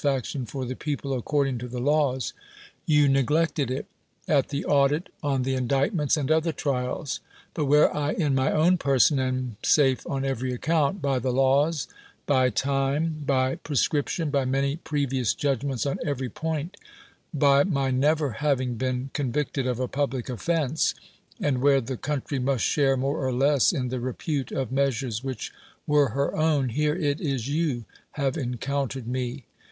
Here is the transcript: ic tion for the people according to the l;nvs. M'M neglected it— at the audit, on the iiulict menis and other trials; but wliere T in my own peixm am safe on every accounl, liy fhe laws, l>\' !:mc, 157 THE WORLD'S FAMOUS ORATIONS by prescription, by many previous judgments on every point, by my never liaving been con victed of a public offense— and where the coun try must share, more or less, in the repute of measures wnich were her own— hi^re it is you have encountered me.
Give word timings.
ic 0.03 0.25
tion 0.25 0.47
for 0.47 0.65
the 0.65 0.75
people 0.75 1.13
according 1.13 1.59
to 1.59 1.67
the 1.67 1.77
l;nvs. 1.79 2.33
M'M 2.89 3.11
neglected 3.11 3.69
it— 3.69 3.85
at 4.39 4.49
the 4.49 4.65
audit, 4.65 5.09
on 5.21 5.43
the 5.43 5.55
iiulict 5.55 5.91
menis 5.93 6.17
and 6.17 6.31
other 6.31 6.51
trials; 6.51 7.19
but 7.53 7.67
wliere 7.67 8.17
T 8.17 8.19
in 8.23 8.33
my 8.33 8.51
own 8.51 8.79
peixm 8.79 9.19
am 9.19 9.57
safe 9.61 10.03
on 10.07 10.25
every 10.25 10.57
accounl, 10.57 10.99
liy 11.01 11.19
fhe 11.19 11.31
laws, 11.31 11.85
l>\' 11.85 11.93
!:mc, 11.93 12.33
157 12.33 12.33
THE 12.33 12.33
WORLD'S 12.33 12.61
FAMOUS 12.63 12.65
ORATIONS 12.65 13.25
by 13.27 13.55
prescription, 13.57 14.29
by 14.31 14.43
many 14.43 14.77
previous 14.77 15.35
judgments 15.35 15.85
on 15.85 15.99
every 16.03 16.29
point, 16.31 16.77
by 17.31 17.63
my 17.63 17.91
never 17.91 18.33
liaving 18.39 18.79
been 18.79 19.11
con 19.13 19.31
victed 19.31 19.69
of 19.69 19.79
a 19.79 19.87
public 19.87 20.29
offense— 20.31 20.95
and 21.39 21.61
where 21.61 21.79
the 21.79 21.97
coun 21.97 22.23
try 22.27 22.39
must 22.39 22.65
share, 22.65 22.97
more 22.97 23.23
or 23.23 23.31
less, 23.31 23.71
in 23.71 23.89
the 23.89 23.99
repute 23.99 24.51
of 24.51 24.71
measures 24.71 25.19
wnich 25.21 25.51
were 25.85 26.09
her 26.09 26.35
own— 26.35 26.69
hi^re 26.69 26.99
it 26.99 27.21
is 27.21 27.47
you 27.49 27.85
have 28.13 28.35
encountered 28.35 29.05
me. 29.07 29.45